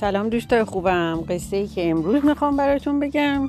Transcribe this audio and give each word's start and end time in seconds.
سلام 0.00 0.28
دوستای 0.28 0.64
خوبم. 0.64 1.24
قصه 1.28 1.56
ای 1.56 1.66
که 1.66 1.90
امروز 1.90 2.24
می‌خوام 2.24 2.56
براتون 2.56 3.00
بگم. 3.00 3.48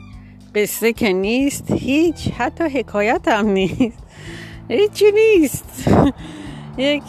قصه 0.56 0.94
که 0.94 1.14
نیست 1.14 1.72
هیچ 1.72 2.28
حتی 2.38 2.64
حکایت 2.64 3.28
هم 3.28 3.48
نیست. 3.48 3.98
هیچی 4.70 5.06
نیست. 5.12 5.90
یک 6.78 7.04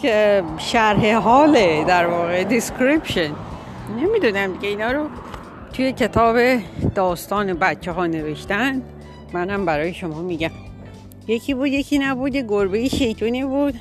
شرح 0.57 1.15
حاله 1.15 1.83
در 1.83 2.05
واقع 2.07 2.43
description 2.43 3.31
نمی‌دونم 4.01 4.53
دیگه 4.53 4.67
اینا 4.67 4.91
رو 4.91 5.07
توی 5.73 5.91
کتاب 5.91 6.37
داستان 6.95 7.53
بچه 7.53 7.91
ها 7.91 8.07
نوشتن. 8.07 8.81
منم 9.33 9.65
برای 9.65 9.93
شما 9.93 10.21
میگم. 10.21 10.51
یکی 11.27 11.53
بود 11.53 11.67
یکی 11.67 11.99
نبود 11.99 12.35
یه 12.35 12.41
گربه 12.41 12.89
شیطونی 12.89 13.43
بود. 13.45 13.73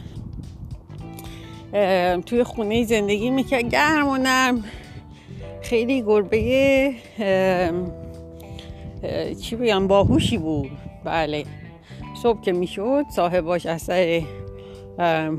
توی 2.26 2.44
خونه 2.44 2.84
زندگی 2.84 3.30
می‌کرد. 3.30 3.68
گرم 3.68 4.08
و 4.08 4.16
نرم. 4.16 4.64
خیلی 5.72 6.02
گربه 6.02 6.94
چی 9.42 9.56
بگم 9.56 9.86
باهوشی 9.86 10.38
بود. 10.38 10.70
بله. 11.04 11.44
صبح 12.22 12.40
که 12.40 12.52
می‌شد 12.52 13.04
صاحباش 13.10 13.66
از 13.66 13.82
سر 13.82 14.22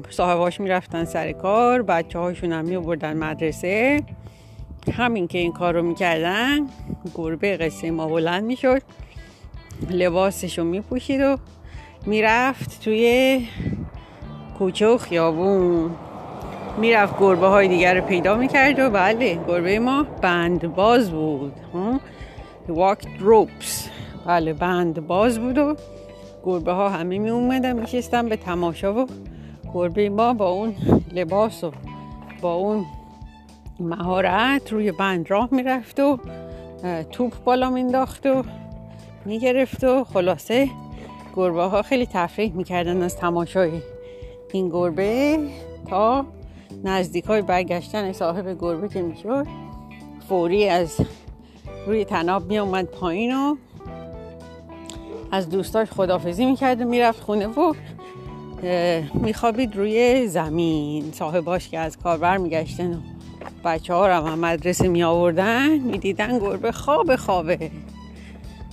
صاحباش 0.09 0.59
می‌رفتن 0.59 1.05
سر 1.05 1.31
کار 1.31 1.81
بچه 1.81 2.19
هاشون 2.19 2.51
هم 2.51 2.65
میبردن 2.65 3.17
مدرسه. 3.17 4.03
همین 4.93 5.27
که 5.27 5.37
این 5.37 5.51
کار 5.51 5.73
رو 5.73 5.81
می‌کردن 5.81 6.59
گربه 7.15 7.57
قصه 7.57 7.91
ما 7.91 8.07
بلند 8.07 8.43
می‌شد. 8.43 8.81
لباسش 9.89 10.59
رو 10.59 10.65
میپوشید 10.65 11.21
و 11.21 11.37
می‌رفت 12.05 12.83
توی 12.83 13.47
کوچه 14.57 14.87
و 14.87 14.97
خیابون. 14.97 15.91
می‌رفت 16.77 17.19
گربه 17.19 17.47
های 17.47 17.67
دیگر 17.67 17.95
رو 17.95 18.01
پیدا 18.01 18.35
می‌کرد 18.35 18.79
و 18.79 18.89
بله 18.89 19.39
گربه 19.47 19.79
ما 19.79 20.05
بند 20.21 20.75
باز 20.75 21.11
بود 21.11 21.53
واکت 22.67 23.07
روپس 23.19 23.89
بله 24.25 24.53
بند 24.53 25.07
باز 25.07 25.39
بود 25.39 25.57
و 25.57 25.75
گربه 26.45 26.71
ها 26.71 26.89
همه 26.89 27.17
می 27.17 27.29
اومدن 27.29 27.79
میشستن 27.79 28.29
به 28.29 28.37
تماشا 28.37 28.93
و 28.93 29.07
گربه 29.73 30.09
ما 30.09 30.33
با 30.33 30.49
اون 30.49 30.75
لباس 31.11 31.63
و 31.63 31.71
با 32.41 32.53
اون 32.53 32.85
مهارت 33.79 34.73
روی 34.73 34.91
بند 34.91 35.31
راه 35.31 35.49
می‌رفت 35.51 35.99
و 35.99 36.19
توپ 37.11 37.33
بالا 37.43 37.69
مینداخت 37.69 38.25
و 38.25 38.43
می‌گرفت 39.25 39.83
و 39.83 40.03
خلاصه 40.03 40.69
گربه 41.35 41.63
ها 41.63 41.81
خیلی 41.81 42.05
تفریح 42.05 42.53
می‌کردن 42.55 43.01
از 43.01 43.17
تماشای 43.17 43.71
این 44.53 44.69
گربه 44.69 45.37
تا 45.89 46.25
نزدیک 46.83 47.25
های 47.25 47.41
برگشتن 47.41 48.11
صاحب 48.11 48.57
گربه 48.59 48.89
که 48.89 49.01
می‌شد 49.01 49.47
فوری 50.29 50.69
از 50.69 50.97
روی 51.87 52.05
تناب 52.05 52.45
می 52.45 52.57
اومد 52.57 52.85
پایین 52.85 53.35
و 53.35 53.55
از 55.31 55.49
دوستاش 55.49 55.91
خدافزی 55.91 56.45
می‌کرد 56.45 56.81
و 56.81 56.85
می‌رفت 56.85 57.21
خونه 57.21 57.47
و 57.47 57.73
میخوابید 59.13 59.75
روی 59.75 60.27
زمین. 60.27 61.11
صاحباش 61.11 61.69
که 61.69 61.79
از 61.79 61.97
کار 61.97 62.17
برمیگشتن 62.17 62.93
و 62.93 62.97
بچه 63.65 63.93
ها 63.93 64.07
رو 64.07 64.35
مدرسه 64.35 64.87
می 64.87 65.03
آوردن 65.03 65.77
می‌دیدن 65.79 66.39
گربه 66.39 66.71
خواب 66.71 67.15
خوابه. 67.15 67.71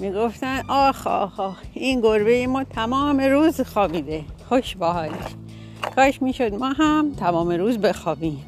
می‌گفتن 0.01 0.63
آخ 0.69 1.07
آخ 1.07 1.41
آخ 1.41 1.59
این 1.75 2.01
گربه 2.01 2.47
ما 2.47 2.65
تمام 2.65 3.21
روز 3.21 3.61
خوابیده. 3.61 4.25
خوش 4.49 4.77
باحالش 4.77 5.35
کاش 5.97 6.23
می‌شد 6.23 6.55
ما 6.55 6.69
هم 6.69 7.13
تمام 7.17 7.51
روز 7.51 7.79
بخوابیم. 7.79 8.45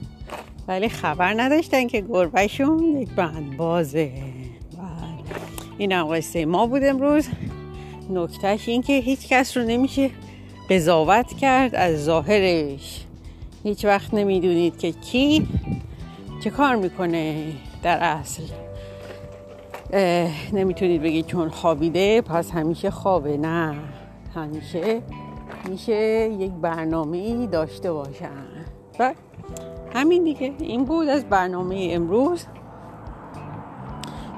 ولی 0.68 0.88
خبر 0.88 1.34
نداشتن 1.42 1.86
که 1.86 2.00
گربهشون 2.00 2.96
یک 2.96 3.10
بند 3.10 3.56
بازه 3.56 4.12
بله. 4.72 4.82
این 5.78 5.92
هم 5.92 6.16
قصه 6.16 6.44
ما 6.46 6.66
بود 6.66 6.84
امروز. 6.84 7.28
نکتهش 8.10 8.68
این 8.68 8.82
که 8.82 8.92
هیچ 8.98 9.28
کس 9.28 9.56
رو 9.56 9.64
نمیشه 9.64 10.10
قضاوت 10.70 11.32
کرد 11.32 11.74
از 11.74 12.04
ظاهرش. 12.04 13.04
هیچ 13.64 13.84
وقت 13.84 14.14
نمی‌دونید 14.14 14.78
که 14.78 14.92
کی 14.92 15.48
چه 16.44 16.50
کار 16.50 16.76
می‌کنه 16.76 17.52
در 17.82 17.98
اصل. 18.02 18.42
نمی‌تونید 20.52 21.02
بگید 21.02 21.26
چون 21.26 21.48
خوابیده 21.48 22.20
پس 22.20 22.50
همیشه 22.50 22.90
خوابه 22.90 23.36
نه. 23.36 23.74
همیشه 24.34 25.00
میشه 25.68 26.28
یک 26.38 26.52
برنامه 26.52 27.46
داشته 27.46 27.92
باشن 27.92 28.46
و 28.98 29.14
همین 29.94 30.24
دیگه. 30.24 30.52
این 30.58 30.84
بود 30.84 31.08
از 31.08 31.24
برنامه 31.24 31.88
امروز. 31.90 32.46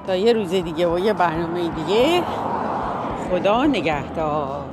تا 0.07 0.15
یه 0.15 0.33
روز 0.33 0.49
دیگه 0.49 0.87
و 0.93 0.99
یه 0.99 1.13
برنامه 1.13 1.69
دیگه. 1.69 2.23
خدا 3.29 3.65
نگهدار. 3.65 4.65